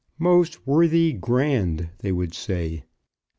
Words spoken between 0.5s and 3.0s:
Worthy Grand," they would say.